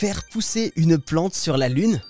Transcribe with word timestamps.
Faire 0.00 0.24
pousser 0.24 0.72
une 0.76 0.96
plante 0.96 1.34
sur 1.34 1.58
la 1.58 1.68
Lune? 1.68 2.00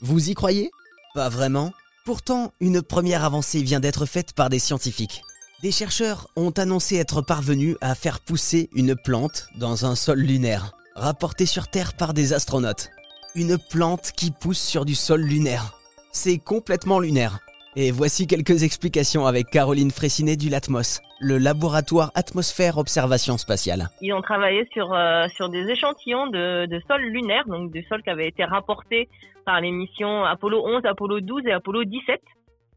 Vous 0.00 0.30
y 0.30 0.32
croyez? 0.32 0.70
Pas 1.12 1.28
vraiment. 1.28 1.70
Pourtant, 2.06 2.50
une 2.60 2.80
première 2.80 3.26
avancée 3.26 3.62
vient 3.62 3.78
d'être 3.78 4.06
faite 4.06 4.32
par 4.32 4.48
des 4.48 4.58
scientifiques. 4.58 5.20
Des 5.60 5.70
chercheurs 5.70 6.30
ont 6.34 6.52
annoncé 6.52 6.96
être 6.96 7.20
parvenus 7.20 7.76
à 7.82 7.94
faire 7.94 8.20
pousser 8.20 8.70
une 8.74 8.96
plante 8.96 9.48
dans 9.58 9.84
un 9.84 9.96
sol 9.96 10.18
lunaire, 10.18 10.72
rapporté 10.94 11.44
sur 11.44 11.68
Terre 11.68 11.92
par 11.92 12.14
des 12.14 12.32
astronautes. 12.32 12.88
Une 13.34 13.58
plante 13.58 14.12
qui 14.16 14.30
pousse 14.30 14.58
sur 14.58 14.86
du 14.86 14.94
sol 14.94 15.20
lunaire. 15.20 15.74
C'est 16.12 16.38
complètement 16.38 17.00
lunaire. 17.00 17.40
Et 17.76 17.92
voici 17.92 18.26
quelques 18.26 18.64
explications 18.64 19.26
avec 19.26 19.46
Caroline 19.46 19.92
Fressinet 19.92 20.34
du 20.34 20.48
LATMOS, 20.50 20.98
le 21.20 21.38
laboratoire 21.38 22.10
Atmosphère 22.16 22.78
Observation 22.78 23.38
Spatiale. 23.38 23.86
Ils 24.00 24.12
ont 24.12 24.22
travaillé 24.22 24.66
sur, 24.72 24.92
euh, 24.92 25.28
sur 25.28 25.48
des 25.50 25.70
échantillons 25.70 26.26
de, 26.26 26.66
de 26.66 26.80
sol 26.88 27.00
lunaire, 27.00 27.46
donc 27.46 27.70
du 27.70 27.84
sol 27.84 28.02
qui 28.02 28.10
avait 28.10 28.26
été 28.26 28.42
rapporté 28.42 29.08
par 29.46 29.60
les 29.60 29.70
missions 29.70 30.24
Apollo 30.24 30.66
11, 30.66 30.84
Apollo 30.84 31.20
12 31.20 31.46
et 31.46 31.52
Apollo 31.52 31.84
17. 31.84 32.20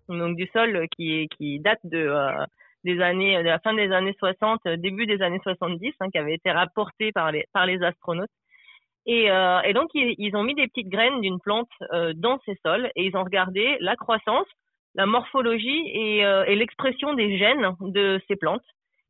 Donc 0.09 0.35
du 0.35 0.47
sol 0.53 0.85
qui, 0.95 1.27
qui 1.39 1.59
date 1.59 1.79
de, 1.85 1.97
euh, 1.97 2.45
des 2.83 3.01
années, 3.01 3.37
de 3.39 3.47
la 3.47 3.57
fin 3.57 3.73
des 3.73 3.91
années 3.91 4.15
60, 4.19 4.67
début 4.77 5.07
des 5.07 5.23
années 5.23 5.41
70, 5.41 5.91
hein, 6.01 6.11
qui 6.11 6.19
avait 6.19 6.35
été 6.35 6.51
rapporté 6.51 7.11
par 7.11 7.31
les, 7.31 7.45
par 7.51 7.65
les 7.65 7.81
astronautes. 7.81 8.29
Et, 9.07 9.31
euh, 9.31 9.59
et 9.61 9.73
donc 9.73 9.89
ils, 9.95 10.13
ils, 10.19 10.35
ont 10.35 10.43
mis 10.43 10.53
des 10.53 10.67
petites 10.67 10.89
graines 10.89 11.19
d'une 11.21 11.39
plante 11.39 11.71
dans 12.15 12.39
ces 12.45 12.59
sols 12.63 12.91
et 12.95 13.05
ils 13.05 13.17
ont 13.17 13.23
regardé 13.23 13.75
la 13.79 13.95
croissance, 13.95 14.45
la 14.95 15.05
morphologie 15.05 15.89
et, 15.93 16.25
euh, 16.25 16.45
et 16.45 16.55
l'expression 16.55 17.13
des 17.13 17.37
gènes 17.37 17.71
de 17.81 18.19
ces 18.27 18.35
plantes. 18.35 18.63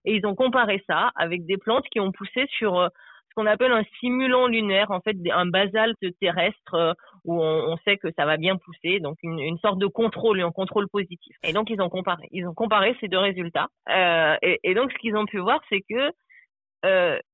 Et 0.06 0.16
ils 0.16 0.26
ont 0.26 0.36
comparé 0.36 0.84
ça 0.88 1.12
avec 1.16 1.46
des 1.46 1.58
plantes 1.58 1.86
qui 1.92 2.00
ont 2.00 2.12
poussé 2.12 2.46
sur 2.58 2.78
euh, 2.78 2.88
ce 3.30 3.36
qu'on 3.36 3.46
appelle 3.46 3.72
un 3.72 3.84
simulant 4.00 4.48
lunaire, 4.48 4.92
en 4.92 5.00
fait, 5.00 5.16
un 5.32 5.46
basalte 5.46 5.98
terrestre 6.20 6.74
euh, 6.74 6.94
où 7.26 7.42
on, 7.42 7.78
sait 7.78 7.98
que 7.98 8.10
ça 8.18 8.26
va 8.26 8.38
bien 8.38 8.58
pousser, 8.58 9.00
donc 9.00 9.18
une, 9.24 9.58
sorte 9.60 9.80
de 9.80 9.88
contrôle, 9.88 10.42
un 10.42 10.52
contrôle 10.52 10.90
positif. 10.90 11.36
Et 11.44 11.54
donc 11.54 11.70
ils 11.70 11.82
ont 11.82 11.90
comparé, 11.90 12.28
ils 12.32 12.46
ont 12.46 12.54
comparé 12.54 12.96
ces 13.00 13.08
deux 13.08 13.18
résultats. 13.18 13.68
Euh, 13.90 14.36
et, 14.42 14.60
et, 14.64 14.74
donc 14.74 14.92
ce 14.92 14.98
qu'ils 14.98 15.16
ont 15.16 15.26
pu 15.26 15.40
voir, 15.40 15.62
c'est 15.70 15.82
que 15.90 16.12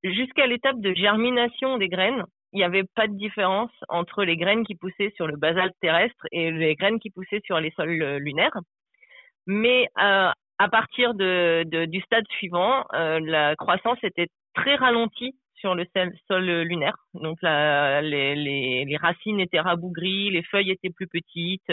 jusqu'à 0.04 0.46
l'étape 0.46 0.80
de 0.80 0.94
germination 0.94 1.80
des 1.80 1.90
graines, 1.90 2.24
il 2.54 2.58
n'y 2.58 2.64
avait 2.64 2.86
pas 2.96 3.08
de 3.08 3.16
différence 3.16 3.72
entre 3.90 4.24
les 4.24 4.38
graines 4.38 4.66
qui 4.66 4.76
poussaient 4.76 5.14
sur 5.16 5.28
le 5.28 5.38
basalte 5.38 5.76
terrestre 5.82 6.26
et 6.32 6.52
les 6.52 6.76
graines 6.76 7.00
qui 7.00 7.10
poussaient 7.10 7.42
sur 7.46 7.60
les 7.60 7.72
sols 7.72 8.02
euh, 8.02 8.20
lunaires. 8.20 8.58
Mais 9.46 9.88
euh, 10.00 10.30
à 10.58 10.70
partir 10.70 11.14
de, 11.14 11.64
de, 11.66 11.86
du 11.86 12.02
stade 12.02 12.26
suivant, 12.38 12.86
euh, 12.94 13.20
la 13.22 13.56
croissance 13.56 13.98
était 14.04 14.28
très 14.54 14.76
ralentie 14.76 15.36
sur 15.56 15.76
le 15.76 15.86
sol 16.28 16.46
lunaire. 16.62 16.96
Donc 17.14 17.38
les, 17.42 18.36
les, 18.36 18.86
les, 18.86 18.98
racines 18.98 19.42
étaient 19.42 19.60
rabougries, 19.60 20.30
les 20.30 20.44
feuilles 20.44 20.72
étaient 20.72 20.90
plus 20.90 21.08
petites. 21.08 21.72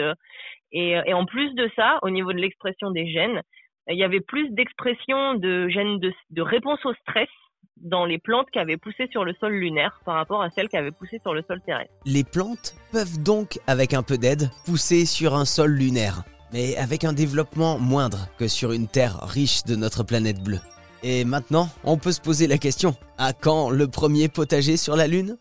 Et, 0.73 0.91
et 0.91 1.13
en 1.13 1.25
plus 1.25 1.53
de 1.55 1.69
ça, 1.75 1.97
au 2.01 2.09
niveau 2.09 2.33
de 2.33 2.37
l'expression 2.37 2.91
des 2.91 3.09
gènes, 3.09 3.41
il 3.87 3.97
y 3.97 4.03
avait 4.03 4.19
plus 4.19 4.49
d'expression 4.49 5.35
de 5.35 5.69
gènes 5.69 5.99
de, 5.99 6.11
de 6.31 6.41
réponse 6.41 6.85
au 6.85 6.93
stress 6.95 7.29
dans 7.77 8.05
les 8.05 8.17
plantes 8.17 8.49
qui 8.51 8.59
avaient 8.59 8.77
poussé 8.77 9.07
sur 9.11 9.23
le 9.23 9.33
sol 9.39 9.53
lunaire 9.53 9.99
par 10.05 10.15
rapport 10.15 10.41
à 10.41 10.49
celles 10.49 10.69
qui 10.69 10.77
avaient 10.77 10.91
poussé 10.91 11.19
sur 11.21 11.33
le 11.33 11.43
sol 11.47 11.61
terrestre. 11.65 11.93
Les 12.05 12.23
plantes 12.23 12.75
peuvent 12.91 13.21
donc, 13.21 13.59
avec 13.67 13.93
un 13.93 14.03
peu 14.03 14.17
d'aide, 14.17 14.49
pousser 14.65 15.05
sur 15.05 15.35
un 15.35 15.45
sol 15.45 15.71
lunaire, 15.71 16.23
mais 16.53 16.75
avec 16.77 17.03
un 17.03 17.13
développement 17.13 17.77
moindre 17.77 18.27
que 18.37 18.47
sur 18.47 18.71
une 18.71 18.87
Terre 18.87 19.19
riche 19.21 19.63
de 19.63 19.75
notre 19.75 20.03
planète 20.03 20.41
bleue. 20.41 20.61
Et 21.03 21.25
maintenant, 21.25 21.69
on 21.83 21.97
peut 21.97 22.11
se 22.11 22.21
poser 22.21 22.47
la 22.47 22.57
question, 22.57 22.95
à 23.17 23.33
quand 23.33 23.69
le 23.69 23.87
premier 23.87 24.29
potager 24.29 24.77
sur 24.77 24.95
la 24.95 25.07
Lune? 25.07 25.37